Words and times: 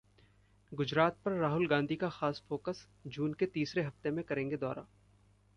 गुजरात 0.71 1.17
पर 1.25 1.31
राहुल 1.31 1.67
गांधी 1.67 1.95
का 1.95 2.09
खास 2.09 2.41
फोकस, 2.49 2.85
जून 3.07 3.33
के 3.33 3.45
तीसरे 3.45 3.83
हफ्ते 3.83 4.11
में 4.11 4.23
करेंगे 4.23 4.57
दौरा 4.57 4.85